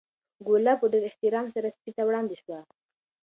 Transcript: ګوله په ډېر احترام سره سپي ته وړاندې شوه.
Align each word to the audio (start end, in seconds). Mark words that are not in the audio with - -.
ګوله 0.47 0.73
په 0.79 0.85
ډېر 0.91 1.03
احترام 1.09 1.47
سره 1.55 1.73
سپي 1.75 1.91
ته 1.97 2.01
وړاندې 2.05 2.35
شوه. 2.41 2.59